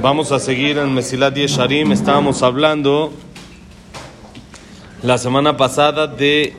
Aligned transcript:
Vamos 0.00 0.32
a 0.32 0.38
seguir 0.38 0.78
en 0.78 0.94
Mesilat 0.94 1.34
Yesharim. 1.34 1.92
Estábamos 1.92 2.42
hablando 2.42 3.12
la 5.02 5.18
semana 5.18 5.56
pasada 5.56 6.06
de 6.06 6.54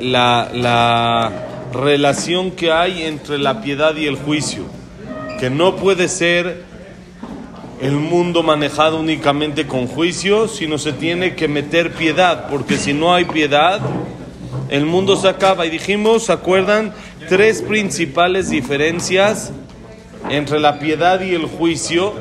la, 0.00 0.50
la 0.52 1.32
relación 1.72 2.50
que 2.50 2.70
hay 2.70 3.02
entre 3.02 3.38
la 3.38 3.60
piedad 3.62 3.96
y 3.96 4.06
el 4.06 4.16
juicio. 4.16 4.64
Que 5.40 5.50
no 5.50 5.76
puede 5.76 6.08
ser 6.08 6.62
el 7.80 7.92
mundo 7.92 8.42
manejado 8.42 9.00
únicamente 9.00 9.66
con 9.66 9.86
juicio, 9.86 10.48
sino 10.48 10.78
se 10.78 10.92
tiene 10.92 11.34
que 11.34 11.48
meter 11.48 11.92
piedad, 11.92 12.48
porque 12.48 12.76
si 12.76 12.92
no 12.92 13.14
hay 13.14 13.24
piedad, 13.24 13.80
el 14.68 14.86
mundo 14.86 15.16
se 15.16 15.28
acaba. 15.28 15.66
Y 15.66 15.70
dijimos, 15.70 16.24
¿se 16.24 16.32
acuerdan? 16.32 16.92
Tres 17.28 17.62
principales 17.62 18.50
diferencias 18.50 19.52
entre 20.30 20.60
la 20.60 20.78
piedad 20.78 21.20
y 21.20 21.34
el 21.34 21.46
juicio, 21.46 22.14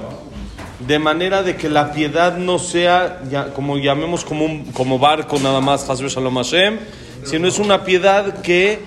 de 0.88 1.00
manera 1.00 1.44
de 1.44 1.56
que 1.56 1.70
la 1.70 1.94
piedad 1.94 2.38
no 2.38 2.60
sea, 2.60 3.22
como 3.56 3.78
llamemos, 3.78 4.26
como, 4.26 4.46
un, 4.46 4.66
como 4.74 5.00
barco 5.00 5.40
nada 5.40 5.62
más, 5.62 5.88
Shalom 5.88 6.44
sino 7.24 7.48
es 7.48 7.60
una 7.60 7.86
piedad 7.86 8.42
que 8.42 8.80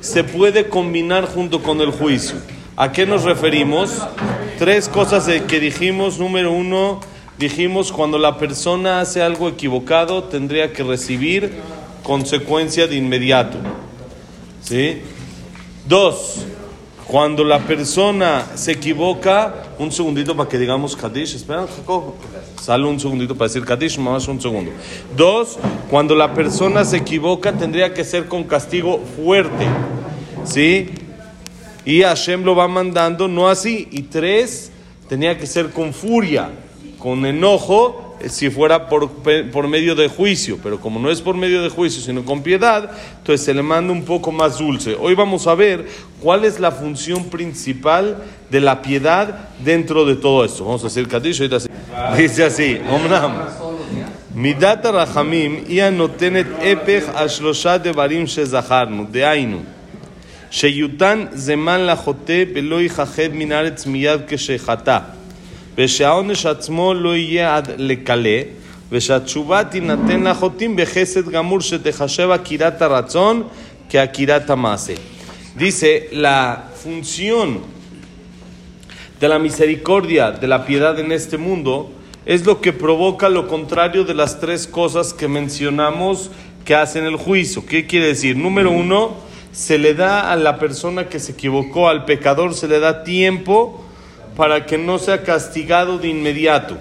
se 0.00 0.22
puede 0.22 0.68
combinar 0.68 1.26
junto 1.26 1.62
con 1.62 1.80
el 1.80 1.90
juicio. 1.90 2.36
¿A 2.76 2.92
qué 2.92 3.04
nos 3.04 3.24
referimos? 3.24 3.98
Tres 4.58 4.88
cosas 4.88 5.28
que 5.48 5.60
dijimos. 5.60 6.18
Número 6.18 6.52
uno, 6.52 7.00
dijimos 7.38 7.92
cuando 7.92 8.18
la 8.18 8.38
persona 8.38 9.00
hace 9.00 9.20
algo 9.22 9.48
equivocado, 9.48 10.24
tendría 10.24 10.72
que 10.72 10.82
recibir 10.84 11.52
consecuencia 12.10 12.88
de 12.88 12.96
inmediato. 12.96 13.56
¿Sí? 14.60 15.00
Dos, 15.86 16.44
cuando 17.06 17.44
la 17.44 17.60
persona 17.60 18.46
se 18.56 18.72
equivoca, 18.72 19.54
un 19.78 19.92
segundito 19.92 20.36
para 20.36 20.48
que 20.48 20.58
digamos 20.58 20.96
Kadish, 20.96 21.36
espera, 21.36 21.68
Jacob, 21.68 22.14
sale 22.60 22.84
un 22.84 22.98
segundito 22.98 23.36
para 23.36 23.46
decir 23.46 23.64
Kadish, 23.64 23.96
más 23.98 24.26
un 24.26 24.40
segundo. 24.40 24.72
Dos, 25.16 25.56
cuando 25.88 26.16
la 26.16 26.34
persona 26.34 26.84
se 26.84 26.96
equivoca, 26.96 27.52
tendría 27.52 27.94
que 27.94 28.02
ser 28.02 28.26
con 28.26 28.42
castigo 28.42 29.00
fuerte, 29.14 29.66
¿sí? 30.42 30.90
Y 31.84 32.02
Hashem 32.02 32.42
lo 32.42 32.56
va 32.56 32.66
mandando, 32.66 33.28
no 33.28 33.48
así. 33.48 33.86
Y 33.92 34.02
tres, 34.02 34.72
tenía 35.08 35.38
que 35.38 35.46
ser 35.46 35.70
con 35.70 35.94
furia, 35.94 36.50
con 36.98 37.24
enojo, 37.24 38.09
si 38.27 38.49
fuera 38.49 38.87
por, 38.89 39.09
pe- 39.09 39.43
por 39.43 39.67
medio 39.67 39.93
de 39.95 40.07
juicio. 40.07 40.57
Pero 40.63 40.79
como 40.79 40.99
no 40.99 41.09
es 41.11 41.21
por 41.21 41.35
medio 41.35 41.61
de 41.61 41.69
juicio, 41.69 42.01
sino 42.01 42.23
con 42.25 42.41
piedad, 42.41 42.89
entonces 43.19 43.45
se 43.45 43.53
le 43.53 43.61
manda 43.61 43.91
un 43.91 44.03
poco 44.03 44.31
más 44.31 44.57
dulce. 44.57 44.95
Hoy 44.99 45.13
vamos 45.15 45.45
a 45.47 45.55
ver 45.55 45.85
cuál 46.21 46.45
es 46.45 46.59
la 46.59 46.71
función 46.71 47.25
principal 47.25 48.17
de 48.49 48.61
la 48.61 48.81
piedad 48.81 49.49
dentro 49.63 50.05
de 50.05 50.15
todo 50.15 50.45
esto. 50.45 50.65
Vamos 50.65 50.83
a 50.83 50.87
hacer 50.87 51.07
Kadish, 51.07 51.41
ahorita 51.41 51.59
sí. 51.59 51.67
Dice 52.17 52.43
así, 52.43 52.79
Omnam. 52.89 53.33
מידת 54.37 54.85
הרחמים 54.85 55.63
היא 55.67 55.83
הנותנת 55.83 56.45
הפך 56.61 57.03
על 57.13 57.27
שלושה 57.27 57.77
דברים 57.77 58.27
שזכרנו, 58.27 59.05
דהיינו 59.11 59.57
שיותן 60.51 61.25
זמן 61.33 61.85
לחוטא 61.85 62.43
ולא 62.55 62.81
ייכחד 62.81 63.29
מן 63.33 63.51
הארץ 63.51 63.85
מיד 63.85 64.21
כשחטא, 64.27 64.99
ושהעונש 65.79 66.45
עצמו 66.45 66.93
לא 66.93 67.15
יהיה 67.15 67.55
עד 67.55 67.71
לקלה, 67.77 68.41
ושהתשובה 68.91 69.63
תינתן 69.63 70.23
לחוטאים 70.23 70.75
בחסד 70.75 71.29
גמור 71.29 71.61
שתחשב 71.61 72.29
עקירת 72.31 72.81
הרצון 72.81 73.43
כעקירת 73.89 74.49
המעשה. 74.49 74.93
Dice, 75.57 76.09
la 76.11 76.65
función 76.83 77.61
de 79.21 79.27
la 79.29 79.39
misericordia, 79.39 80.31
de 80.31 80.47
la 80.47 80.65
piedad 80.65 80.99
en 80.99 81.13
este 81.13 81.37
mundo, 81.37 81.89
es 82.25 82.45
lo 82.45 82.59
que 82.59 82.73
provoca 82.73 83.29
lo 83.29 83.47
contrario 83.47 84.03
de 84.03 84.13
las 84.13 84.41
tres 84.41 84.67
cosas 84.67 85.13
que 85.13 85.29
mencionamos 85.29 86.29
que 86.65 86.75
hacen 86.75 87.05
el 87.05 87.15
juicio. 87.15 87.65
¿Qué 87.65 87.87
quiere 87.87 88.07
decir? 88.07 88.35
Número 88.35 88.69
uno, 88.69 89.15
se 89.53 89.77
le 89.77 89.93
da 89.93 90.29
a 90.29 90.35
la 90.35 90.59
persona 90.59 91.07
que 91.07 91.19
se 91.19 91.31
equivocó, 91.31 91.87
al 91.87 92.03
pecador, 92.03 92.53
se 92.53 92.67
le 92.67 92.79
da 92.79 93.05
tiempo 93.05 93.85
para 94.40 94.64
que 94.64 94.78
no 94.78 94.98
sea 94.98 95.22
castigado 95.22 95.98
de 95.98 96.08
inmediato 96.08 96.78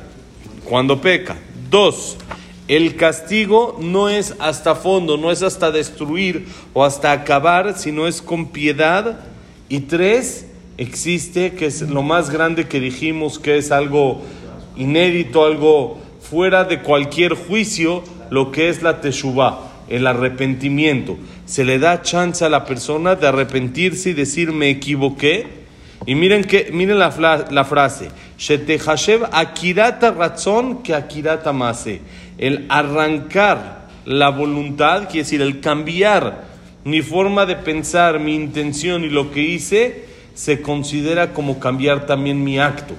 cuando 0.64 1.02
peca. 1.02 1.36
Dos, 1.70 2.16
el 2.70 2.96
castigo 2.96 3.78
no 3.82 4.08
es 4.08 4.34
hasta 4.40 4.76
fondo, 4.76 5.18
no 5.18 5.30
es 5.30 5.44
hasta 5.44 5.70
destruir 5.70 6.48
o 6.74 6.86
hasta 6.86 7.12
acabar, 7.12 7.78
sino 7.78 8.08
es 8.08 8.22
con 8.22 8.48
piedad. 8.54 9.20
Y 9.68 9.82
tres, 9.82 10.48
existe, 10.78 11.52
que 11.52 11.66
es 11.66 11.82
lo 11.82 12.02
más 12.02 12.30
grande 12.30 12.70
que 12.70 12.80
dijimos, 12.80 13.40
que 13.40 13.58
es 13.58 13.74
algo 13.74 14.22
inédito, 14.78 15.44
algo 15.44 16.00
fuera 16.22 16.64
de 16.64 16.82
cualquier 16.82 17.34
juicio, 17.34 18.06
lo 18.30 18.54
que 18.54 18.70
es 18.70 18.82
la 18.82 19.02
teshuvah, 19.02 19.60
el 19.90 20.08
arrepentimiento. 20.08 21.18
Se 21.46 21.66
le 21.66 21.78
da 21.78 22.04
chance 22.04 22.46
a 22.46 22.48
la 22.48 22.64
persona 22.64 23.16
de 23.16 23.28
arrepentirse 23.28 24.12
y 24.12 24.14
decir 24.14 24.54
me 24.54 24.70
equivoqué. 24.70 25.59
Y 26.06 26.16
miren, 26.16 26.44
que, 26.44 26.70
miren 26.72 27.00
la, 27.00 27.46
la 27.52 27.66
frase, 27.66 28.10
akirata 29.32 30.12
razón 30.12 30.82
que 30.82 30.96
akirata 30.96 31.54
mase. 31.54 32.02
El 32.38 32.66
arrancar 32.70 33.88
la 34.06 34.30
voluntad, 34.30 35.04
quiere 35.04 35.20
decir 35.20 35.42
el 35.42 35.60
cambiar 35.60 36.48
mi 36.84 37.02
forma 37.02 37.46
de 37.46 37.56
pensar, 37.56 38.20
mi 38.20 38.36
intención 38.36 39.04
y 39.04 39.10
lo 39.10 39.32
que 39.32 39.42
hice, 39.42 40.06
se 40.34 40.62
considera 40.62 41.34
como 41.34 41.60
cambiar 41.60 42.06
también 42.06 42.44
mi 42.44 42.60
acto. 42.60 42.96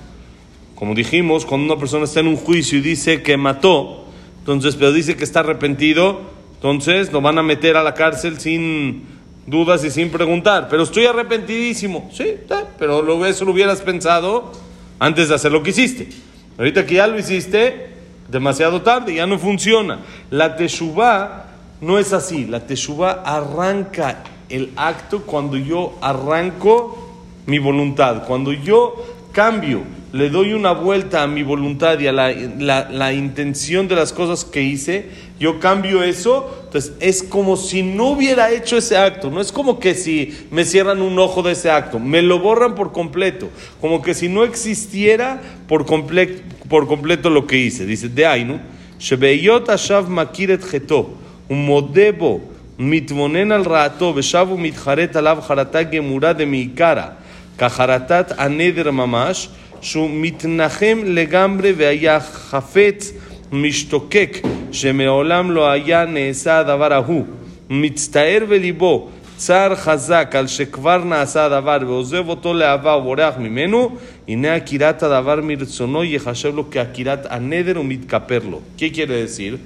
Como 0.75 0.95
dijimos, 0.95 1.47
cuando 1.47 1.73
una 1.73 1.81
persona 1.81 2.05
está 2.05 2.21
en 2.21 2.29
un 2.29 2.37
juicio 2.37 2.79
y 2.79 2.83
dice 2.83 3.23
que 3.23 3.37
mató, 3.37 4.07
entonces, 4.41 4.77
pero 4.77 4.93
dice 4.93 5.17
que 5.17 5.25
está 5.25 5.41
arrepentido, 5.41 6.21
entonces 6.55 7.13
lo 7.13 7.21
van 7.21 7.39
a 7.39 7.43
meter 7.43 7.77
a 7.77 7.83
la 7.83 7.95
cárcel 7.95 8.39
sin 8.39 9.05
dudas 9.51 9.85
y 9.85 9.91
sin 9.91 10.11
preguntar. 10.11 10.69
Pero 10.71 10.85
estoy 10.85 11.07
arrepentidísimo. 11.07 12.09
Sí, 12.13 12.37
pero 12.79 13.03
lo, 13.03 13.27
eso 13.27 13.45
lo 13.45 13.53
hubieras 13.53 13.83
pensado 13.83 14.53
antes 14.99 15.29
de 15.29 15.35
hacer 15.35 15.53
lo 15.53 15.63
que 15.63 15.71
hiciste. 15.71 16.09
Ahorita 16.57 16.87
que 16.87 16.95
ya 16.95 17.07
lo 17.07 17.19
hiciste, 17.19 17.91
demasiado 18.29 18.83
tarde, 18.83 19.15
ya 19.15 19.27
no 19.27 19.39
funciona. 19.39 20.01
La 20.31 20.57
teshuvah 20.57 21.47
no 21.81 21.99
es 21.99 22.13
así. 22.13 22.47
La 22.47 22.61
teshuvah 22.67 23.23
arranca 23.25 24.23
el 24.49 24.71
acto 24.77 25.23
cuando 25.23 25.57
yo 25.57 25.99
arranco 26.01 27.11
mi 27.47 27.59
voluntad. 27.59 28.25
Cuando 28.27 28.53
yo 28.53 28.95
cambio, 29.33 29.83
le 30.13 30.29
doy 30.29 30.53
una 30.53 30.73
vuelta 30.73 31.23
a 31.23 31.27
mi 31.27 31.43
voluntad 31.43 31.99
y 32.01 32.09
a 32.09 32.13
la, 32.13 32.33
la, 32.33 32.89
la, 32.91 33.13
intención 33.13 33.87
de 33.87 33.95
las 33.95 34.13
cosas 34.13 34.45
que 34.45 34.63
hice, 34.63 35.09
yo 35.39 35.61
cambio 35.61 36.03
eso, 36.03 36.63
entonces 36.65 36.93
es 37.01 37.23
como 37.23 37.57
si 37.57 37.83
no 37.83 38.09
hubiera 38.09 38.51
hecho 38.51 38.77
ese 38.77 38.97
acto, 38.97 39.31
no 39.31 39.41
es 39.41 39.53
como 39.53 39.79
que 39.79 39.95
si 39.95 40.47
me 40.51 40.65
cierran 40.65 41.01
un 41.01 41.19
ojo 41.19 41.43
de 41.43 41.53
ese 41.53 41.71
acto, 41.71 42.01
me 42.01 42.23
lo 42.23 42.41
borran 42.41 42.75
por 42.75 42.93
completo, 42.93 43.51
como 43.81 44.03
que 44.03 44.15
si 44.15 44.29
no 44.29 44.43
existiera 44.43 45.41
por, 45.69 45.87
comple 45.87 46.39
por 46.69 46.89
completo 46.89 47.31
lo 47.31 47.47
que 47.47 47.59
hice, 47.59 47.87
dice, 47.87 48.09
de 48.09 48.27
Ainu, 48.27 48.61
Shebeyot 48.99 49.71
Ashav 49.71 50.09
Makiret 50.09 50.63
Geto, 50.65 51.15
Umodebo, 51.49 52.41
Mitmonen 52.77 53.53
al 53.53 53.65
Rato, 53.65 54.15
Beshavu 54.15 54.57
Mitjaret 54.57 55.15
Alav 55.15 55.43
Harata 55.49 55.85
Gemura 55.85 56.33
de 56.33 56.47
Mikara, 56.47 57.19
Kajarata 57.57 58.35
Aneder 58.39 58.91
Mamash, 58.93 59.49
שהוא 59.82 60.10
מתנחם 60.14 61.00
לגמרי 61.06 61.74
והיה 61.78 62.20
חפץ 62.20 63.14
משתוקק 63.52 64.38
שמעולם 64.72 65.52
לא 65.52 65.70
היה 65.70 66.06
נעשה 66.06 66.60
הדבר 66.60 66.94
ההוא 66.94 67.26
מצטער 67.70 68.40
בליבו 68.50 69.10
צער 69.38 69.76
חזק 69.76 70.32
על 70.38 70.48
שכבר 70.48 71.04
נעשה 71.04 71.46
הדבר 71.46 71.78
ועוזב 71.88 72.30
אותו 72.30 72.54
לאהבה 72.54 72.96
ובורח 72.96 73.38
ממנו, 73.38 73.96
הנה 74.28 74.56
עקירת 74.56 75.04
הדבר 75.04 75.40
מרצונו 75.44 76.04
ייחשב 76.04 76.56
לו 76.56 76.72
כעקירת 76.72 77.26
הנדר 77.30 77.80
ומתכפר 77.82 78.40
לו. 78.50 78.62
¿Qué 78.78 78.92
quiere 78.92 79.16
decir? 79.26 79.58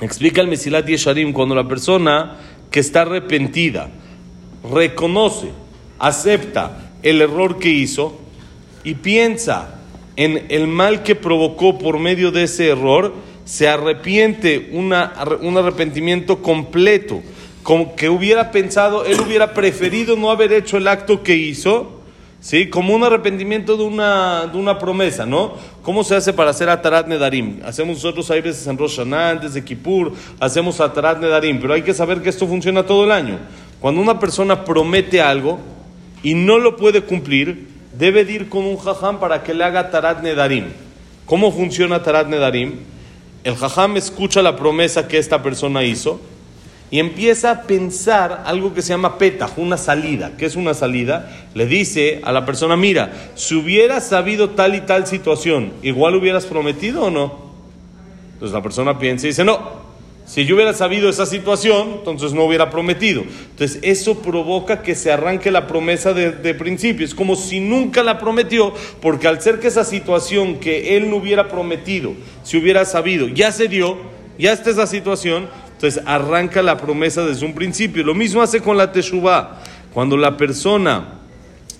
Explica 0.00 0.40
el 0.40 0.48
Mesilat 0.48 0.88
Yesharim 0.88 1.32
cuando 1.32 1.54
la 1.54 1.66
persona 1.68 2.36
que 2.70 2.80
está 2.80 3.02
arrepentida 3.02 3.88
reconoce, 4.64 5.48
acepta 5.98 6.64
el 7.02 7.20
error 7.20 7.58
que 7.58 7.68
hizo 7.68 8.18
y 8.85 8.93
piensa 8.93 9.75
en 10.15 10.45
el 10.47 10.67
mal 10.67 11.03
que 11.03 11.15
provocó 11.15 11.77
por 11.77 11.99
medio 11.99 12.31
de 12.31 12.43
ese 12.43 12.69
error, 12.69 13.13
se 13.43 13.67
arrepiente 13.67 14.69
una- 14.71 15.13
un 15.41 15.57
arrepentimiento 15.57 16.41
completo, 16.41 17.21
como 17.63 17.95
que 17.95 18.09
hubiera 18.09 18.51
pensado, 18.51 19.05
él 19.05 19.19
hubiera 19.19 19.53
preferido 19.53 20.15
no 20.15 20.31
haber 20.31 20.53
hecho 20.53 20.77
el 20.77 20.87
acto 20.87 21.21
que 21.21 21.35
hizo, 21.35 21.99
¿sí? 22.39 22.69
Como 22.69 22.93
un 22.95 23.03
arrepentimiento 23.03 23.75
de 23.75 23.83
una, 23.83 24.45
de 24.45 24.57
una 24.57 24.77
promesa, 24.79 25.25
¿no? 25.25 25.53
¿Cómo 25.81 26.03
se 26.03 26.15
hace 26.15 26.31
para 26.31 26.51
hacer 26.51 26.69
Atarat 26.69 27.07
Nedarim? 27.07 27.59
Hacemos 27.65 27.97
nosotros 27.97 28.29
hay 28.31 28.41
veces 28.41 28.65
en 28.67 28.77
Rosh 28.77 28.97
Hashanah, 28.97 29.31
antes 29.31 29.53
de 29.55 29.63
Kippur, 29.63 30.13
hacemos 30.39 30.79
Atarat 30.79 31.19
Nedarim, 31.19 31.59
pero 31.59 31.73
hay 31.73 31.81
que 31.81 31.93
saber 31.93 32.21
que 32.21 32.29
esto 32.29 32.47
funciona 32.47 32.83
todo 32.83 33.03
el 33.03 33.11
año. 33.11 33.39
Cuando 33.79 33.99
una 33.99 34.19
persona 34.19 34.63
promete 34.63 35.21
algo 35.21 35.59
y 36.23 36.35
no 36.35 36.57
lo 36.57 36.77
puede 36.77 37.01
cumplir, 37.01 37.74
debe 37.97 38.21
ir 38.21 38.49
con 38.49 38.65
un 38.65 38.77
jajam 38.77 39.19
para 39.19 39.43
que 39.43 39.53
le 39.53 39.63
haga 39.63 39.89
tarat 39.89 40.21
nedarim. 40.21 40.65
¿Cómo 41.25 41.51
funciona 41.51 42.03
tarat 42.03 42.27
nedarim? 42.27 42.79
El 43.43 43.55
jajam 43.55 43.97
escucha 43.97 44.41
la 44.41 44.55
promesa 44.55 45.07
que 45.07 45.17
esta 45.17 45.43
persona 45.43 45.83
hizo 45.83 46.19
y 46.91 46.99
empieza 46.99 47.51
a 47.51 47.61
pensar 47.63 48.43
algo 48.45 48.73
que 48.73 48.81
se 48.81 48.89
llama 48.89 49.17
petaj, 49.17 49.57
una 49.57 49.77
salida. 49.77 50.33
¿Qué 50.37 50.45
es 50.45 50.55
una 50.55 50.73
salida? 50.73 51.47
Le 51.53 51.65
dice 51.65 52.21
a 52.23 52.31
la 52.31 52.45
persona, 52.45 52.75
mira, 52.75 53.11
si 53.35 53.55
hubieras 53.55 54.07
sabido 54.07 54.51
tal 54.51 54.75
y 54.75 54.81
tal 54.81 55.07
situación, 55.07 55.73
igual 55.81 56.15
hubieras 56.15 56.45
prometido 56.45 57.05
o 57.05 57.09
no. 57.09 57.45
Entonces 58.33 58.53
la 58.53 58.61
persona 58.61 58.99
piensa 58.99 59.27
y 59.27 59.29
dice, 59.29 59.43
no, 59.43 59.84
si 60.25 60.45
yo 60.45 60.55
hubiera 60.55 60.73
sabido 60.73 61.07
esa 61.07 61.27
situación, 61.27 61.97
entonces 61.99 62.33
no 62.33 62.45
hubiera 62.45 62.71
prometido. 62.71 63.23
Entonces 63.51 63.77
eso 63.83 64.21
provoca 64.21 64.81
que 64.81 64.95
se 64.95 65.11
arranque 65.11 65.51
la 65.51 65.67
promesa 65.67 66.13
de, 66.13 66.53
principio. 66.55 67.05
Es 67.05 67.13
como 67.13 67.35
si 67.35 67.59
nunca 67.59 68.01
la 68.01 68.17
prometió, 68.17 68.73
porque 69.01 69.27
al 69.27 69.39
ser 69.39 69.59
que 69.59 69.67
esa 69.67 69.83
situación 69.83 70.59
que 70.59 70.97
él 70.97 71.11
no 71.11 71.17
hubiera 71.17 71.47
prometido, 71.47 72.13
si 72.43 72.57
hubiera 72.57 72.85
sabido, 72.85 73.27
ya 73.27 73.51
se 73.51 73.67
dio, 73.67 73.97
ya 74.39 74.51
está 74.51 74.71
esa 74.71 74.87
situación, 74.87 75.47
entonces 75.73 76.01
arranca 76.07 76.63
la 76.63 76.77
promesa 76.77 77.23
desde 77.23 77.45
un 77.45 77.53
principio. 77.53 78.03
Lo 78.03 78.15
mismo 78.15 78.41
hace 78.41 78.61
con 78.61 78.77
la 78.77 78.91
teshuvah. 78.91 79.61
Cuando 79.93 80.17
la 80.17 80.37
persona 80.37 81.19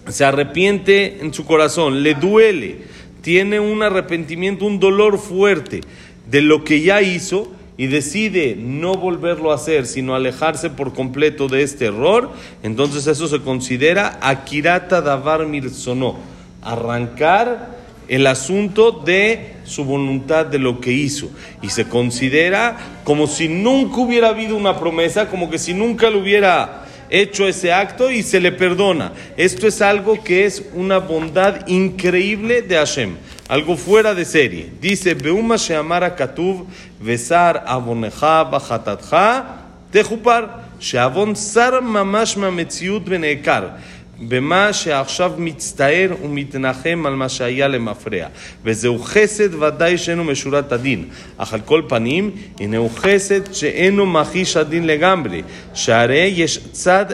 se 0.08 0.24
arrepiente 0.24 1.18
en 1.20 1.34
su 1.34 1.46
corazón, 1.46 2.04
le 2.04 2.14
duele, 2.14 2.78
tiene 3.22 3.60
un 3.60 3.82
arrepentimiento, 3.82 4.66
un 4.66 4.80
dolor 4.80 5.18
fuerte 5.18 5.82
de 6.30 6.42
lo 6.44 6.64
que 6.64 6.82
ya 6.82 7.02
hizo, 7.02 7.55
y 7.78 7.88
decide 7.88 8.56
no 8.58 8.96
volverlo 8.96 9.52
a 9.52 9.56
hacer, 9.56 9.86
sino 9.86 10.16
alejarse 10.16 10.70
por 10.70 10.94
completo 10.94 11.48
de 11.48 11.64
este 11.64 11.86
error, 11.86 12.32
entonces 12.64 13.08
eso 13.08 13.28
se 13.28 13.42
considera 13.42 14.18
akirata 14.22 15.02
davar 15.02 15.46
mirsono, 15.46 16.16
arrancar 16.62 17.76
el 18.08 18.28
asunto 18.28 18.92
de 18.92 19.56
su 19.66 19.84
voluntad 19.84 20.46
de 20.46 20.60
lo 20.60 20.80
que 20.80 20.92
hizo 20.92 21.30
y 21.62 21.70
se 21.70 21.86
considera 21.86 22.78
como 23.04 23.28
si 23.28 23.48
nunca 23.48 23.98
hubiera 23.98 24.30
habido 24.30 24.56
una 24.56 24.80
promesa, 24.80 25.28
como 25.28 25.50
que 25.50 25.58
si 25.58 25.74
nunca 25.74 26.10
lo 26.10 26.20
hubiera 26.20 26.86
hecho 27.10 27.48
ese 27.48 27.74
acto 27.74 28.12
y 28.12 28.24
se 28.24 28.40
le 28.40 28.52
perdona. 28.52 29.14
Esto 29.38 29.68
es 29.68 29.82
algo 29.82 30.24
que 30.24 30.46
es 30.46 30.64
una 30.74 31.00
bondad 31.00 31.68
increíble 31.68 32.62
de 32.62 32.76
Hashem 32.76 33.16
algo 33.48 33.78
fuera 33.78 34.14
de 34.14 34.26
serie. 34.26 34.72
Dice, 34.82 35.14
Beuma 35.14 35.58
Sheamara 35.58 36.16
Katuv, 36.16 36.66
Besar 37.00 37.64
Aboneja 37.68 38.44
Bajatatja, 38.44 39.46
Tejupar, 39.92 40.64
Sheavon 40.80 41.36
Sar 41.36 41.82
Mamash 41.82 42.36
Mametziut 42.36 43.08
Benekar. 43.08 43.80
במה 44.20 44.74
שעכשיו 44.74 45.32
מצטער 45.38 46.10
ומתנחם 46.24 47.04
על 47.06 47.16
מה 47.16 47.30
שהיה 47.30 47.68
למפרע. 47.68 48.28
וזהו 48.64 49.00
חסד 49.00 49.54
ודאי 49.54 49.98
שאינו 49.98 50.24
משורת 50.24 50.72
הדין, 50.72 51.06
אך 51.38 51.54
על 51.54 51.60
כל 51.66 51.82
פנים, 51.88 52.32
הנהו 52.60 52.90
חסד 52.96 53.54
שאינו 53.54 54.06
מכחיש 54.06 54.58
הדין 54.58 54.88
לגמרי, 54.88 55.42
שהרי 55.74 56.34
יש 56.36 56.60
צד 56.72 57.06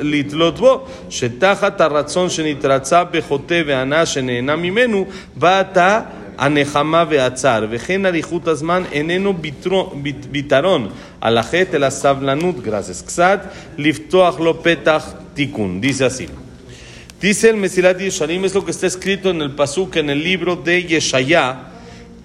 לתלות 0.00 0.58
בו, 0.58 0.86
שתחת 1.10 1.80
הרצון 1.80 2.30
שנתרצה 2.30 3.04
בחוטא 3.04 3.62
וענה 3.66 4.06
שנהנה 4.06 4.56
ממנו, 4.56 5.06
באת 5.36 5.78
הנחמה 6.41 7.03
והצער, 7.09 7.65
וכן 7.69 8.05
אריכות 8.05 8.47
הזמן 8.47 8.83
איננו 8.91 9.33
ביתרון 10.31 10.89
על 11.21 11.37
החטא, 11.37 11.75
אלא 11.75 11.89
סבלנות 11.89 12.61
גרזס. 12.61 13.01
קצת 13.01 13.39
לפתוח 13.77 14.39
לו 14.39 14.63
פתח 14.63 15.13
Tikkun. 15.37 15.79
Dice 15.79 16.03
así. 16.03 16.27
Dice 17.21 17.49
el 17.49 17.57
Mesilat 17.57 17.99
Yesharim, 17.99 18.43
es 18.45 18.55
lo 18.55 18.65
que 18.65 18.71
está 18.71 18.87
escrito 18.87 19.29
en 19.29 19.41
el 19.41 19.51
Pasuk, 19.51 19.95
en 19.97 20.09
el 20.09 20.23
libro 20.23 20.55
de 20.55 20.83
Yeshayá. 20.83 21.59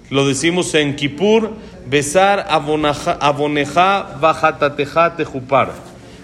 Lo 0.09 0.27
decimos 0.27 0.75
en 0.75 0.97
Kippur, 0.97 1.53
besar 1.87 2.47
aboneja 2.49 4.19
bajatateja 4.19 5.17
tejupar. 5.17 5.73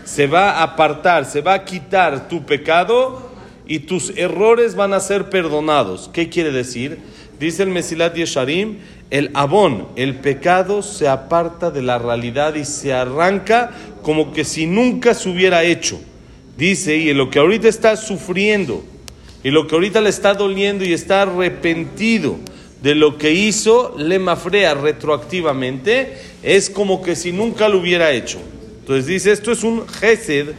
Se 0.04 0.26
va 0.26 0.52
a 0.52 0.62
apartar, 0.62 1.26
se 1.26 1.42
va 1.42 1.54
a 1.54 1.64
quitar 1.64 2.28
tu 2.28 2.44
pecado 2.44 3.30
y 3.66 3.80
tus 3.80 4.10
errores 4.16 4.74
van 4.74 4.94
a 4.94 5.00
ser 5.00 5.28
perdonados. 5.28 6.08
¿Qué 6.12 6.30
quiere 6.30 6.52
decir? 6.52 6.98
Dice 7.43 7.63
el 7.63 7.71
Mesilat 7.71 8.15
Yesharim, 8.15 8.77
el 9.09 9.29
abón, 9.33 9.89
el 9.97 10.15
pecado 10.15 10.81
se 10.81 11.09
aparta 11.09 11.71
de 11.71 11.81
la 11.81 11.97
realidad 11.97 12.55
y 12.55 12.63
se 12.63 12.93
arranca 12.93 13.71
como 14.01 14.31
que 14.31 14.45
si 14.45 14.65
nunca 14.65 15.13
se 15.13 15.27
hubiera 15.27 15.61
hecho. 15.65 15.99
Dice, 16.57 16.95
y 16.95 17.09
en 17.09 17.17
lo 17.17 17.29
que 17.29 17.39
ahorita 17.39 17.67
está 17.67 17.97
sufriendo, 17.97 18.85
y 19.43 19.51
lo 19.51 19.67
que 19.67 19.75
ahorita 19.75 19.99
le 19.99 20.09
está 20.09 20.35
doliendo 20.35 20.85
y 20.85 20.93
está 20.93 21.23
arrepentido 21.23 22.37
de 22.81 22.95
lo 22.95 23.17
que 23.17 23.33
hizo, 23.33 23.93
le 23.97 24.19
mafrea 24.19 24.73
retroactivamente, 24.75 26.13
es 26.43 26.69
como 26.69 27.01
que 27.01 27.17
si 27.17 27.33
nunca 27.33 27.67
lo 27.67 27.79
hubiera 27.79 28.11
hecho. 28.11 28.39
Entonces 28.79 29.05
dice, 29.05 29.33
esto 29.33 29.51
es 29.51 29.65
un 29.65 29.85
gesed, 29.85 30.51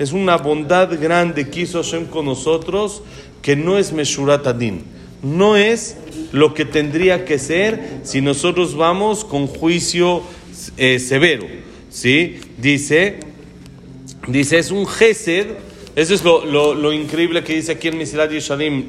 es 0.00 0.10
una 0.10 0.38
bondad 0.38 0.90
grande 1.00 1.48
que 1.48 1.60
hizo 1.60 1.84
Hashem 1.84 2.06
con 2.06 2.26
nosotros, 2.26 3.04
que 3.42 3.54
no 3.54 3.78
es 3.78 3.92
Meshurat 3.92 4.44
Adin, 4.48 4.82
no 5.22 5.56
es 5.56 5.98
lo 6.32 6.54
que 6.54 6.64
tendría 6.64 7.24
que 7.24 7.38
ser 7.38 8.00
si 8.02 8.20
nosotros 8.20 8.76
vamos 8.76 9.24
con 9.24 9.46
juicio 9.46 10.22
eh, 10.76 10.98
severo. 10.98 11.46
¿sí? 11.90 12.40
Dice, 12.58 13.20
Dice, 14.26 14.58
es 14.58 14.72
un 14.72 14.88
gesed, 14.88 15.46
eso 15.94 16.14
es 16.14 16.24
lo, 16.24 16.92
increíble 16.92 17.44
que 17.44 17.54
dice 17.54 17.72
aquí 17.72 17.88
en 17.88 17.98
Misilat 17.98 18.30
Yeshalim, 18.30 18.86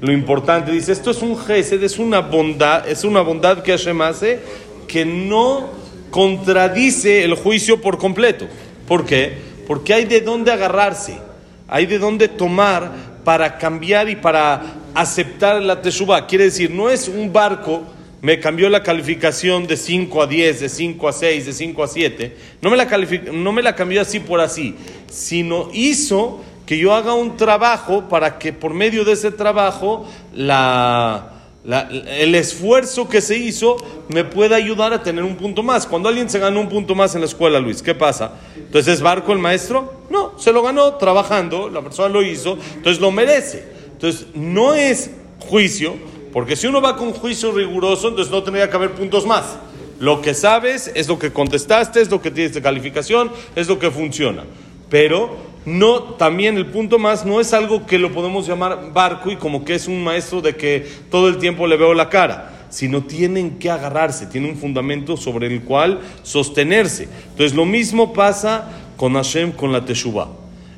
lo 0.00 0.12
importante, 0.12 0.70
dice, 0.70 0.92
esto 0.92 1.10
es 1.10 1.20
un 1.20 1.36
gesed, 1.36 1.82
es 1.82 1.98
una 1.98 2.20
bondad, 2.20 2.88
es 2.88 3.02
una 3.02 3.20
bondad 3.22 3.62
que 3.64 3.72
Hashem 3.72 4.00
hace 4.02 4.38
que 4.86 5.04
no 5.04 5.70
contradice 6.10 7.24
el 7.24 7.34
juicio 7.34 7.80
por 7.80 7.98
completo. 7.98 8.46
¿Por 8.86 9.04
qué? 9.04 9.36
Porque 9.66 9.94
hay 9.94 10.04
de 10.04 10.20
dónde 10.20 10.52
agarrarse, 10.52 11.18
hay 11.66 11.86
de 11.86 11.98
dónde 11.98 12.28
tomar 12.28 12.92
para 13.24 13.58
cambiar 13.58 14.08
y 14.08 14.14
para 14.14 14.62
aceptar 15.00 15.62
la 15.62 15.80
teshuva. 15.80 16.26
Quiere 16.26 16.44
decir, 16.44 16.70
no 16.70 16.90
es 16.90 17.08
un 17.08 17.32
barco 17.32 17.82
me 18.20 18.40
cambió 18.40 18.68
la 18.68 18.82
calificación 18.82 19.66
de 19.66 19.76
5 19.76 20.22
a 20.22 20.26
10, 20.26 20.60
de 20.60 20.68
5 20.68 21.08
a 21.08 21.12
6, 21.12 21.46
de 21.46 21.52
5 21.52 21.82
a 21.84 21.86
7. 21.86 22.36
No 22.62 22.70
me, 22.70 22.76
la 22.76 22.86
no 23.32 23.52
me 23.52 23.62
la 23.62 23.76
cambió 23.76 24.00
así 24.00 24.18
por 24.18 24.40
así, 24.40 24.74
sino 25.08 25.70
hizo 25.72 26.40
que 26.66 26.78
yo 26.78 26.94
haga 26.94 27.14
un 27.14 27.36
trabajo 27.36 28.08
para 28.08 28.38
que 28.38 28.52
por 28.52 28.74
medio 28.74 29.04
de 29.04 29.12
ese 29.12 29.30
trabajo 29.30 30.06
la, 30.34 31.32
el 31.64 32.34
esfuerzo 32.34 33.08
que 33.08 33.20
se 33.20 33.38
hizo 33.38 33.76
me 34.08 34.24
pueda 34.24 34.56
ayudar 34.56 34.92
a 34.92 35.02
tener 35.02 35.22
un 35.22 35.36
punto 35.36 35.62
más. 35.62 35.86
Cuando 35.86 36.08
alguien 36.08 36.28
se 36.28 36.40
ganó 36.40 36.60
un 36.60 36.68
punto 36.68 36.96
más 36.96 37.14
en 37.14 37.20
la 37.20 37.26
escuela, 37.26 37.60
Luis, 37.60 37.82
¿qué 37.82 37.94
pasa? 37.94 38.32
Entonces, 38.56 38.94
¿es 38.94 39.00
barco 39.00 39.32
el 39.32 39.38
maestro? 39.38 40.02
No, 40.10 40.38
se 40.38 40.52
lo 40.52 40.62
ganó 40.62 40.94
trabajando, 40.94 41.70
la 41.70 41.82
persona 41.82 42.08
lo 42.08 42.22
hizo, 42.22 42.58
entonces 42.74 43.00
lo 43.00 43.12
merece. 43.12 43.77
Entonces, 43.98 44.28
no 44.32 44.74
es 44.74 45.10
juicio, 45.40 45.96
porque 46.32 46.54
si 46.54 46.68
uno 46.68 46.80
va 46.80 46.96
con 46.96 47.12
juicio 47.12 47.50
riguroso, 47.50 48.06
entonces 48.06 48.30
no 48.30 48.44
tendría 48.44 48.70
que 48.70 48.76
haber 48.76 48.92
puntos 48.92 49.26
más. 49.26 49.58
Lo 49.98 50.22
que 50.22 50.34
sabes 50.34 50.92
es 50.94 51.08
lo 51.08 51.18
que 51.18 51.32
contestaste, 51.32 52.00
es 52.00 52.08
lo 52.08 52.22
que 52.22 52.30
tienes 52.30 52.54
de 52.54 52.62
calificación, 52.62 53.32
es 53.56 53.66
lo 53.66 53.80
que 53.80 53.90
funciona. 53.90 54.44
Pero 54.88 55.36
no, 55.64 56.14
también 56.14 56.56
el 56.58 56.66
punto 56.66 57.00
más 57.00 57.26
no 57.26 57.40
es 57.40 57.52
algo 57.52 57.86
que 57.86 57.98
lo 57.98 58.12
podemos 58.12 58.46
llamar 58.46 58.92
barco 58.92 59.32
y 59.32 59.36
como 59.36 59.64
que 59.64 59.74
es 59.74 59.88
un 59.88 60.04
maestro 60.04 60.42
de 60.42 60.54
que 60.54 60.86
todo 61.10 61.26
el 61.26 61.38
tiempo 61.38 61.66
le 61.66 61.76
veo 61.76 61.92
la 61.92 62.08
cara, 62.08 62.68
sino 62.70 63.02
tienen 63.02 63.58
que 63.58 63.68
agarrarse, 63.68 64.26
tiene 64.26 64.48
un 64.48 64.56
fundamento 64.56 65.16
sobre 65.16 65.48
el 65.48 65.62
cual 65.62 66.02
sostenerse. 66.22 67.08
Entonces 67.30 67.56
lo 67.56 67.66
mismo 67.66 68.12
pasa 68.12 68.70
con 68.96 69.14
Hashem, 69.14 69.50
con 69.50 69.72
la 69.72 69.84
Teshuvah. 69.84 70.28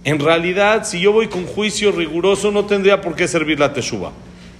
En 0.04 0.18
realidad, 0.18 0.84
si 0.84 1.00
yo 1.00 1.12
voy 1.12 1.28
con 1.28 1.46
juicio 1.46 1.92
riguroso, 1.92 2.50
no 2.50 2.64
tendría 2.64 3.00
por 3.00 3.14
qué 3.14 3.28
servir 3.28 3.60
la 3.60 3.72
Teshuvah. 3.72 4.12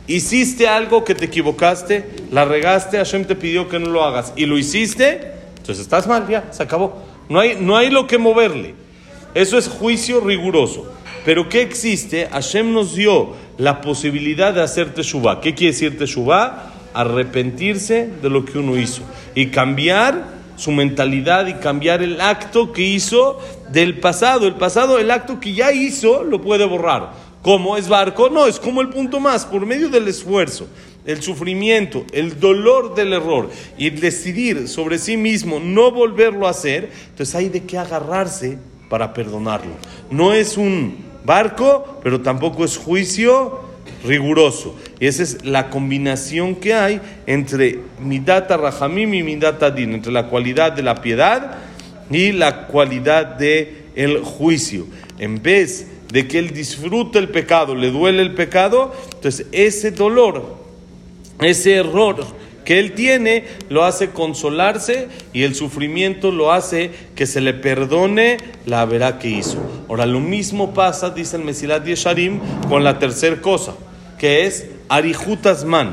Hiciste 0.06 0.68
algo 0.68 1.04
que 1.04 1.14
te 1.14 1.26
equivocaste, 1.26 2.04
la 2.30 2.44
regaste, 2.44 2.98
Hashem 2.98 3.24
te 3.24 3.36
pidió 3.36 3.68
que 3.68 3.78
no 3.78 3.90
lo 3.90 4.04
hagas 4.04 4.32
y 4.36 4.46
lo 4.46 4.58
hiciste, 4.58 5.32
entonces 5.56 5.80
estás 5.80 6.06
mal, 6.06 6.26
ya, 6.28 6.48
se 6.50 6.62
acabó. 6.62 7.02
No 7.28 7.38
hay, 7.40 7.56
no 7.60 7.76
hay 7.76 7.90
lo 7.90 8.06
que 8.06 8.18
moverle. 8.18 8.74
Eso 9.34 9.56
es 9.56 9.68
juicio 9.68 10.20
riguroso. 10.20 10.92
Pero 11.24 11.48
¿qué 11.48 11.62
existe? 11.62 12.28
Hashem 12.30 12.72
nos 12.72 12.94
dio 12.94 13.34
la 13.56 13.80
posibilidad 13.80 14.52
de 14.52 14.62
hacer 14.62 14.92
teshuva. 14.94 15.40
¿Qué 15.40 15.54
quiere 15.54 15.72
decir 15.72 15.98
teshuva? 15.98 16.72
Arrepentirse 16.92 18.08
de 18.20 18.30
lo 18.30 18.44
que 18.44 18.58
uno 18.58 18.76
hizo 18.76 19.02
y 19.34 19.46
cambiar 19.46 20.39
su 20.60 20.72
mentalidad 20.72 21.46
y 21.46 21.54
cambiar 21.54 22.02
el 22.02 22.20
acto 22.20 22.70
que 22.70 22.82
hizo 22.82 23.38
del 23.72 23.98
pasado. 23.98 24.46
El 24.46 24.56
pasado, 24.56 24.98
el 24.98 25.10
acto 25.10 25.40
que 25.40 25.54
ya 25.54 25.72
hizo, 25.72 26.22
lo 26.22 26.42
puede 26.42 26.66
borrar. 26.66 27.12
¿Cómo 27.40 27.78
es 27.78 27.88
barco? 27.88 28.28
No, 28.28 28.46
es 28.46 28.60
como 28.60 28.82
el 28.82 28.90
punto 28.90 29.20
más, 29.20 29.46
por 29.46 29.64
medio 29.64 29.88
del 29.88 30.06
esfuerzo, 30.06 30.66
el 31.06 31.22
sufrimiento, 31.22 32.04
el 32.12 32.38
dolor 32.38 32.94
del 32.94 33.14
error 33.14 33.48
y 33.78 33.88
decidir 33.88 34.68
sobre 34.68 34.98
sí 34.98 35.16
mismo 35.16 35.58
no 35.60 35.90
volverlo 35.92 36.46
a 36.46 36.50
hacer, 36.50 36.92
entonces 37.08 37.34
hay 37.34 37.48
de 37.48 37.62
qué 37.62 37.78
agarrarse 37.78 38.58
para 38.90 39.14
perdonarlo. 39.14 39.72
No 40.10 40.34
es 40.34 40.58
un 40.58 40.98
barco, 41.24 42.00
pero 42.02 42.20
tampoco 42.20 42.66
es 42.66 42.76
juicio 42.76 43.69
riguroso. 44.04 44.76
Y 44.98 45.06
esa 45.06 45.22
es 45.22 45.44
la 45.44 45.70
combinación 45.70 46.54
que 46.56 46.74
hay 46.74 47.00
entre 47.26 47.80
midata 48.00 48.56
rahamim 48.56 49.14
y 49.14 49.22
midata 49.22 49.70
din, 49.70 49.94
entre 49.94 50.12
la 50.12 50.26
cualidad 50.26 50.72
de 50.72 50.82
la 50.82 51.00
piedad 51.00 51.58
y 52.10 52.32
la 52.32 52.66
cualidad 52.66 53.26
de 53.26 53.84
el 53.94 54.18
juicio. 54.20 54.86
En 55.18 55.42
vez 55.42 55.86
de 56.12 56.26
que 56.26 56.38
él 56.38 56.50
disfrute 56.52 57.18
el 57.18 57.28
pecado, 57.28 57.74
le 57.74 57.90
duele 57.90 58.22
el 58.22 58.34
pecado, 58.34 58.94
entonces 59.14 59.46
ese 59.52 59.90
dolor, 59.90 60.56
ese 61.40 61.74
error 61.74 62.26
que 62.64 62.78
él 62.78 62.92
tiene, 62.92 63.44
lo 63.68 63.84
hace 63.84 64.10
consolarse 64.10 65.08
y 65.32 65.42
el 65.42 65.54
sufrimiento 65.54 66.30
lo 66.30 66.52
hace 66.52 66.90
que 67.14 67.26
se 67.26 67.40
le 67.40 67.54
perdone 67.54 68.36
la 68.66 68.84
verá 68.84 69.18
que 69.18 69.28
hizo. 69.28 69.58
Ahora, 69.88 70.06
lo 70.06 70.20
mismo 70.20 70.72
pasa, 70.74 71.10
dice 71.10 71.36
el 71.36 71.44
Mesilat 71.44 71.84
Yesharim, 71.84 72.38
con 72.68 72.84
la 72.84 72.98
tercera 72.98 73.40
cosa, 73.40 73.74
que 74.20 74.44
es 74.44 74.66
Arijutasman, 74.90 75.92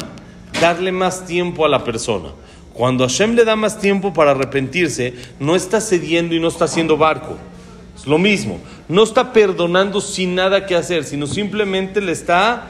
darle 0.59 0.91
más 0.91 1.25
tiempo 1.25 1.65
a 1.65 1.69
la 1.69 1.85
persona. 1.85 2.29
Cuando 2.73 3.07
Hashem 3.07 3.35
le 3.35 3.45
da 3.45 3.55
más 3.55 3.79
tiempo 3.79 4.13
para 4.13 4.31
arrepentirse, 4.31 5.13
no 5.39 5.55
está 5.55 5.79
cediendo 5.79 6.35
y 6.35 6.39
no 6.41 6.49
está 6.49 6.65
haciendo 6.65 6.97
barco. 6.97 7.37
Es 7.95 8.05
lo 8.05 8.17
mismo. 8.17 8.59
No 8.89 9.03
está 9.03 9.31
perdonando 9.31 10.01
sin 10.01 10.35
nada 10.35 10.65
que 10.65 10.75
hacer, 10.75 11.05
sino 11.05 11.25
simplemente 11.25 12.01
le 12.01 12.11
está 12.11 12.67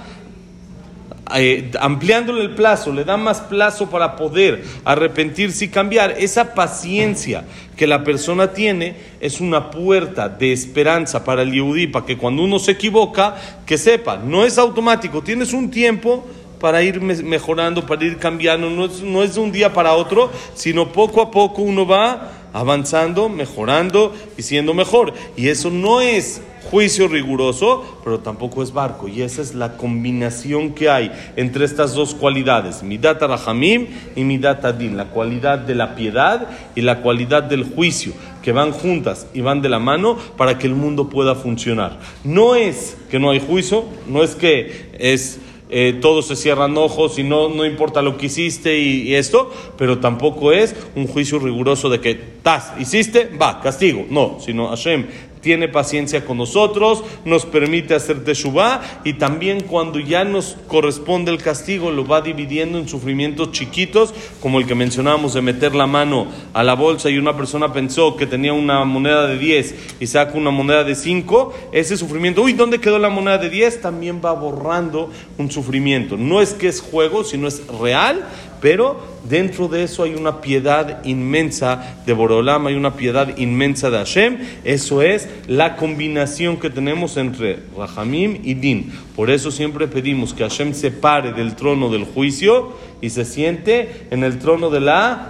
eh, 1.35 1.71
ampliándole 1.81 2.43
el 2.43 2.53
plazo, 2.53 2.93
le 2.93 3.03
da 3.03 3.17
más 3.17 3.41
plazo 3.41 3.89
para 3.89 4.15
poder 4.15 4.63
arrepentirse 4.85 5.65
y 5.65 5.69
cambiar. 5.69 6.11
Esa 6.19 6.53
paciencia 6.53 7.45
que 7.77 7.87
la 7.87 8.03
persona 8.03 8.51
tiene 8.53 8.95
es 9.21 9.39
una 9.39 9.69
puerta 9.69 10.27
de 10.27 10.51
esperanza 10.51 11.23
para 11.23 11.43
el 11.43 11.51
Yehudí, 11.51 11.87
para 11.87 12.05
que 12.05 12.17
cuando 12.17 12.43
uno 12.43 12.57
se 12.57 12.71
equivoca, 12.71 13.35
que 13.65 13.77
sepa, 13.77 14.17
no 14.17 14.43
es 14.43 14.57
automático, 14.57 15.21
tienes 15.21 15.53
un 15.53 15.69
tiempo 15.69 16.25
para 16.59 16.81
ir 16.81 16.99
mejorando, 16.99 17.85
para 17.85 18.03
ir 18.03 18.17
cambiando, 18.17 18.69
no 18.71 18.85
es, 18.85 19.01
no 19.03 19.21
es 19.21 19.35
de 19.35 19.41
un 19.41 19.51
día 19.51 19.73
para 19.73 19.93
otro, 19.93 20.31
sino 20.55 20.91
poco 20.91 21.21
a 21.21 21.29
poco 21.29 21.61
uno 21.61 21.85
va 21.85 22.31
avanzando, 22.51 23.29
mejorando 23.29 24.13
y 24.37 24.41
siendo 24.41 24.73
mejor. 24.73 25.13
Y 25.35 25.49
eso 25.49 25.69
no 25.69 26.01
es 26.01 26.41
juicio 26.63 27.07
riguroso, 27.07 27.99
pero 28.03 28.19
tampoco 28.19 28.63
es 28.63 28.73
barco. 28.73 29.07
Y 29.07 29.21
esa 29.21 29.41
es 29.41 29.55
la 29.55 29.77
combinación 29.77 30.73
que 30.73 30.89
hay 30.89 31.11
entre 31.35 31.65
estas 31.65 31.93
dos 31.93 32.13
cualidades, 32.13 32.83
midat 32.83 33.21
rahamim 33.21 33.87
y 34.15 34.23
midat 34.23 34.65
adin, 34.65 34.97
la 34.97 35.09
cualidad 35.09 35.59
de 35.59 35.75
la 35.75 35.95
piedad 35.95 36.47
y 36.75 36.81
la 36.81 37.01
cualidad 37.01 37.43
del 37.43 37.63
juicio, 37.63 38.13
que 38.41 38.51
van 38.51 38.71
juntas 38.71 39.27
y 39.33 39.41
van 39.41 39.61
de 39.61 39.69
la 39.69 39.79
mano 39.79 40.17
para 40.37 40.57
que 40.57 40.67
el 40.67 40.75
mundo 40.75 41.09
pueda 41.09 41.35
funcionar. 41.35 41.99
No 42.23 42.55
es 42.55 42.97
que 43.09 43.19
no 43.19 43.29
hay 43.29 43.39
juicio, 43.39 43.85
no 44.07 44.23
es 44.23 44.35
que 44.35 44.91
es 44.99 45.39
eh, 45.69 45.97
todos 46.01 46.27
se 46.27 46.37
cierran 46.37 46.77
ojos 46.77 47.19
y 47.19 47.23
no, 47.23 47.49
no 47.49 47.65
importa 47.65 48.01
lo 48.01 48.17
que 48.17 48.27
hiciste 48.27 48.79
y, 48.79 49.15
esto, 49.15 49.51
pero 49.77 49.99
tampoco 49.99 50.53
es 50.53 50.73
un 50.95 51.07
juicio 51.07 51.39
riguroso 51.39 51.89
de 51.89 51.99
que, 51.99 52.15
tas, 52.15 52.71
hiciste, 52.79 53.29
va, 53.41 53.59
castigo. 53.59 54.05
No, 54.09 54.37
sino 54.39 54.69
Hashem 54.69 55.07
tiene 55.41 55.67
paciencia 55.67 56.25
con 56.25 56.37
nosotros, 56.37 57.03
nos 57.25 57.45
permite 57.45 57.95
hacer 57.95 58.23
teshuvah 58.23 58.81
y 59.03 59.13
también 59.13 59.61
cuando 59.61 59.99
ya 59.99 60.23
nos 60.23 60.57
corresponde 60.67 61.31
el 61.31 61.41
castigo 61.41 61.91
lo 61.91 62.05
va 62.05 62.21
dividiendo 62.21 62.77
en 62.77 62.87
sufrimientos 62.87 63.51
chiquitos, 63.51 64.13
como 64.41 64.59
el 64.59 64.67
que 64.67 64.75
mencionábamos 64.75 65.33
de 65.33 65.41
meter 65.41 65.75
la 65.75 65.87
mano 65.87 66.27
a 66.53 66.63
la 66.63 66.73
bolsa 66.73 67.09
y 67.09 67.17
una 67.17 67.35
persona 67.35 67.73
pensó 67.73 68.15
que 68.15 68.25
tenía 68.25 68.53
una 68.53 68.83
moneda 68.85 69.27
de 69.27 69.37
10 69.37 69.75
y 69.99 70.07
saca 70.07 70.37
una 70.37 70.51
moneda 70.51 70.83
de 70.83 70.95
5, 70.95 71.53
ese 71.71 71.97
sufrimiento, 71.97 72.41
uy, 72.41 72.53
¿dónde 72.53 72.79
quedó 72.79 72.99
la 72.99 73.09
moneda 73.09 73.37
de 73.37 73.49
10? 73.49 73.81
También 73.81 74.21
va 74.23 74.33
borrando 74.33 75.09
un 75.37 75.51
sufrimiento. 75.51 76.17
No 76.17 76.41
es 76.41 76.53
que 76.53 76.67
es 76.67 76.81
juego, 76.81 77.23
sino 77.23 77.47
es 77.47 77.65
real 77.67 78.27
pero 78.61 78.99
dentro 79.29 79.67
de 79.67 79.83
eso 79.83 80.03
hay 80.03 80.15
una 80.15 80.41
piedad 80.41 81.03
inmensa 81.05 81.97
de 82.05 82.13
Borolam, 82.13 82.67
hay 82.67 82.75
una 82.75 82.95
piedad 82.95 83.37
inmensa 83.37 83.89
de 83.89 83.97
Hashem. 83.97 84.37
Eso 84.63 85.01
es 85.01 85.27
la 85.47 85.75
combinación 85.75 86.57
que 86.57 86.69
tenemos 86.69 87.17
entre 87.17 87.59
Rahamim 87.77 88.39
y 88.43 88.55
Din. 88.55 88.91
Por 89.15 89.29
eso 89.29 89.51
siempre 89.51 89.87
pedimos 89.87 90.33
que 90.33 90.43
Hashem 90.43 90.73
se 90.73 90.91
pare 90.91 91.33
del 91.33 91.55
trono 91.55 91.89
del 91.89 92.05
juicio 92.05 92.73
y 93.01 93.09
se 93.09 93.25
siente 93.25 94.07
en 94.11 94.23
el 94.23 94.39
trono 94.39 94.69
de 94.69 94.79
la 94.79 95.29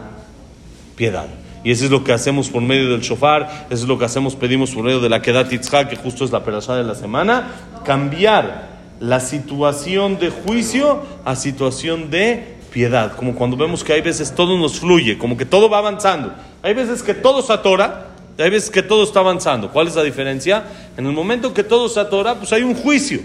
piedad. 0.96 1.27
Y 1.63 1.72
eso 1.72 1.86
es 1.86 1.91
lo 1.91 2.03
que 2.03 2.13
hacemos 2.13 2.50
por 2.50 2.62
medio 2.62 2.91
del 2.91 3.01
shofar, 3.01 3.67
eso 3.69 3.84
es 3.84 3.88
lo 3.88 3.98
que 3.98 4.05
hacemos, 4.05 4.36
pedimos 4.36 4.72
por 4.72 4.84
medio 4.84 5.01
de 5.01 5.10
la 5.10 5.22
Kedat 5.22 5.50
que 5.50 5.96
justo 5.96 6.24
es 6.24 6.31
la 6.31 6.43
perashá 6.43 6.75
de 6.75 6.84
la 6.84 6.96
semana, 6.96 7.51
cambiar 7.84 8.77
la 9.00 9.19
situación 9.19 10.17
de 10.17 10.29
juicio 10.29 11.01
a 11.25 11.36
situación 11.36 12.10
de 12.10 12.56
piedad, 12.77 13.15
como 13.15 13.34
cuando 13.34 13.57
vemos 13.57 13.84
que 13.84 13.91
hay 13.91 14.01
veces 14.01 14.36
todo 14.36 14.55
nos 14.55 14.79
fluye, 14.79 15.17
como 15.17 15.36
que 15.36 15.46
todo 15.46 15.67
va 15.67 15.79
avanzando. 15.79 16.31
Hay 16.62 16.75
veces 16.75 17.01
que 17.01 17.15
todo 17.15 17.41
se 17.41 17.51
atora, 17.51 18.10
hay 18.38 18.51
veces 18.51 18.69
que 18.69 18.84
todo 18.84 19.03
está 19.03 19.22
avanzando. 19.22 19.72
¿Cuál 19.72 19.88
es 19.88 19.96
la 19.96 20.03
diferencia? 20.03 20.63
En 20.96 21.07
el 21.07 21.12
momento 21.12 21.55
que 21.55 21.63
todo 21.63 21.89
se 21.89 22.00
atora, 22.00 22.36
pues 22.36 22.53
hay 22.53 22.62
un 22.62 22.75
juicio. 22.75 23.19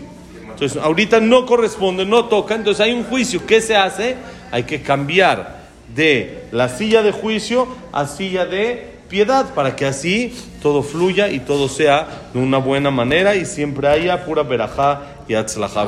Entonces, 0.49 0.83
ahorita 0.83 1.21
no 1.21 1.45
corresponde, 1.45 2.07
no 2.07 2.25
toca, 2.31 2.55
entonces 2.55 2.81
hay 2.81 2.95
un 2.95 3.05
juicio. 3.05 3.45
¿Qué 3.47 3.61
se 3.61 3.77
hace? 3.77 4.17
Hay 4.51 4.63
que 4.63 4.81
cambiar 4.81 5.59
de 5.95 6.45
la 6.51 6.71
silla 6.71 7.03
de 7.03 7.13
juicio 7.13 7.69
a 7.93 8.07
silla 8.07 8.47
de 8.47 8.91
piedad 9.11 9.53
para 9.53 9.77
que 9.77 9.85
así 9.85 10.35
todo 10.63 10.83
fluya 10.83 11.29
y 11.29 11.41
todo 11.41 11.69
sea 11.69 12.09
de 12.33 12.41
una 12.41 12.57
buena 12.57 12.91
manera 12.91 13.35
y 13.35 13.45
siempre 13.45 13.87
haya 13.87 14.25
pura 14.25 14.45
verajá 14.45 15.12
y 15.29 15.35
atzlajá 15.35 15.87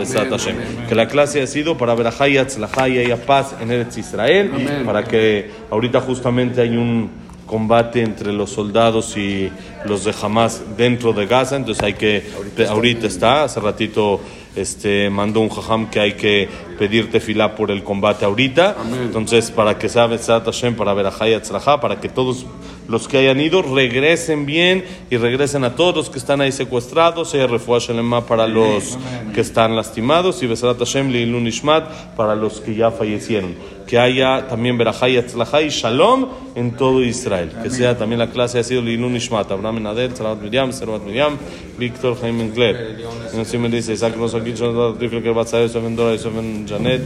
Que 0.88 0.94
la 0.94 1.08
clase 1.08 1.42
ha 1.42 1.46
sido 1.46 1.76
para 1.76 1.94
verajá 1.94 2.28
y 2.28 2.36
atzlajá 2.36 2.88
y 2.88 2.98
haya 2.98 3.16
paz 3.24 3.54
en 3.60 3.70
Eretz 3.70 3.98
Israel, 3.98 4.50
para 4.84 5.04
que 5.04 5.50
ahorita 5.70 6.00
justamente 6.00 6.60
hay 6.60 6.76
un 6.76 7.10
combate 7.46 8.02
entre 8.02 8.32
los 8.32 8.50
soldados 8.50 9.16
y 9.16 9.50
los 9.84 10.04
de 10.04 10.14
Hamas 10.20 10.62
dentro 10.76 11.12
de 11.12 11.26
Gaza, 11.26 11.56
entonces 11.56 11.84
hay 11.84 11.94
que, 11.94 12.24
ahorita 12.68 13.06
está, 13.06 13.44
hace 13.44 13.60
ratito 13.60 14.20
este, 14.56 15.10
mandó 15.10 15.40
un 15.40 15.48
jajam 15.48 15.90
que 15.90 16.00
hay 16.00 16.12
que 16.12 16.48
pedir 16.78 17.10
tefilá 17.10 17.54
por 17.56 17.70
el 17.70 17.82
combate 17.82 18.24
ahorita. 18.24 18.76
Entonces, 19.04 19.50
para 19.50 19.78
que 19.78 19.88
sabe 19.88 20.18
Hashem, 20.18 20.76
para 20.76 20.94
ver 20.94 21.06
a 21.06 21.80
para 21.80 22.00
que 22.00 22.08
todos 22.08 22.46
los 22.88 23.08
que 23.08 23.18
hayan 23.18 23.40
ido 23.40 23.62
regresen 23.62 24.46
bien 24.46 24.84
y 25.10 25.16
regresen 25.16 25.64
a 25.64 25.74
todos 25.74 25.96
los 25.96 26.10
que 26.10 26.18
están 26.18 26.40
ahí 26.40 26.52
secuestrados, 26.52 27.30
sea 27.30 27.46
refuash 27.46 27.90
para 28.26 28.46
los 28.46 28.98
que 29.34 29.40
están 29.40 29.74
lastimados 29.74 30.42
y 30.42 30.46
Besat 30.46 30.78
Hashem 30.78 31.10
Leilun 31.10 31.46
Ishmat 31.46 32.14
para 32.16 32.34
los 32.34 32.60
que 32.60 32.74
ya 32.74 32.90
fallecieron. 32.90 33.54
Que 33.86 33.98
haya 33.98 34.48
también 34.48 34.78
Berajay 34.78 35.18
y 35.18 35.68
Shalom 35.68 36.28
en 36.54 36.72
todo 36.72 37.02
Israel. 37.02 37.50
Que 37.62 37.70
sea 37.70 37.96
también 37.96 38.18
la 38.18 38.30
clase 38.30 38.58
ha 38.58 38.64
sido 38.64 38.82
Leilun 38.82 39.16
Ishmat. 39.16 39.50
Abraham 39.50 39.82
Nadel, 39.82 40.16
Salat 40.16 40.40
Miriam, 40.40 40.72
Servat 40.72 41.02
Miriam, 41.02 41.36
Víctor 41.78 42.18
Jaime 42.20 42.44
Engler. 42.44 42.98
Y 43.34 43.40
así 43.40 43.58
me 43.58 43.68
dice 43.68 43.92
Isaac 43.92 44.16
Rosakil, 44.16 44.54
Jonathan 44.54 44.98
Trifle, 44.98 45.22
que 45.22 45.30
va 45.30 45.42
a 45.42 45.46
saber, 45.46 45.68
Sofen 45.68 45.96
Dora, 45.96 46.16
Sofen 46.18 46.66
Janet, 46.66 47.02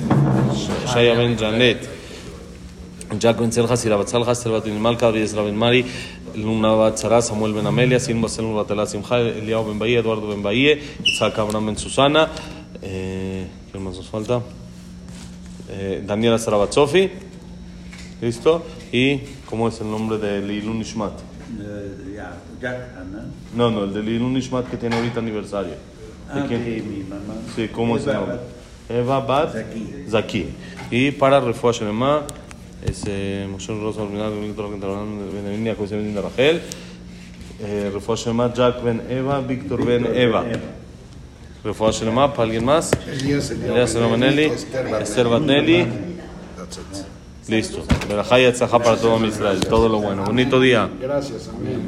Shaya 0.86 1.14
Ben 1.14 1.36
Janet. 1.36 1.97
Jaco 3.20 3.44
en 3.44 3.52
Selja, 3.52 3.76
Sira 3.76 3.96
Batzalja, 3.96 4.34
Selva 4.34 4.62
Malca, 4.78 5.08
Aries 5.08 5.34
Rabin 5.34 5.56
Mari, 5.56 5.84
Luna 6.34 6.72
Batzara, 6.72 7.22
Samuel 7.22 7.54
Ben 7.54 7.66
Amelia, 7.66 7.98
Silva 7.98 8.28
Selun 8.28 8.54
Batela 8.54 8.86
Simja, 8.86 9.18
Eliao 9.18 9.64
Ben 9.64 9.78
Bahía, 9.78 10.00
Eduardo 10.00 10.28
Ben 10.28 10.42
Bahía, 10.42 10.78
Isaac 11.04 11.38
Abraham 11.38 11.66
Ben 11.66 11.78
Susana, 11.78 12.28
eh, 12.82 13.46
¿qué 13.72 13.78
más 13.78 13.96
nos 13.96 14.08
falta? 14.08 14.42
Eh, 15.70 16.02
Daniela 16.06 16.38
Sarabatsofi, 16.38 17.10
¿listo? 18.20 18.64
¿Y 18.92 19.18
cómo 19.46 19.68
es 19.68 19.80
el 19.80 19.90
nombre 19.90 20.18
de 20.18 20.40
Lilun 20.40 20.80
Ishmat? 20.80 21.12
No, 23.56 23.70
no, 23.70 23.84
el 23.84 23.94
de 23.94 24.02
Lilun 24.02 24.36
Ishmat 24.36 24.68
que 24.68 24.76
tiene 24.76 24.96
ahorita 24.96 25.20
aniversario. 25.20 25.74
¿De 26.34 26.46
quién? 26.46 26.90
mi 26.90 27.04
mamá. 27.04 27.34
Sí, 27.56 27.68
¿cómo 27.68 27.96
es 27.96 28.06
el 28.06 28.14
nombre? 28.14 28.36
Eva 28.88 29.20
Bat 29.20 29.54
Zaki. 30.10 30.48
Y 30.90 31.10
para 31.12 31.40
Refuah 31.40 31.72
Shelema, 31.72 32.22
es 32.84 33.04
Moshe 33.48 33.72
Rosa 33.80 34.02
José 35.74 35.96
Ben 35.96 36.16
Rachel, 36.22 36.60
Refuah 37.92 38.16
Shema, 38.16 38.52
Jack 38.52 38.82
Ben 38.82 39.02
Eva, 39.08 39.40
Víctor 39.40 39.84
Ben 39.84 40.06
Eva. 40.14 40.44
Shema, 41.92 42.32
¿para 42.32 42.44
alguien 42.44 42.64
más? 42.64 42.90
Elías 43.06 43.94
Romanelli, 43.94 44.44
Esther 45.00 45.28
Batnelli. 45.28 45.86
Listo. 47.48 47.84
Y 48.08 48.12
para 48.78 48.96
todo 48.96 49.18
Israel. 49.24 49.60
Todo 49.60 49.88
lo 49.88 50.00
bueno. 50.00 50.24
Bonito 50.24 50.60
día. 50.60 50.88
Gracias, 51.00 51.48
amén. 51.48 51.80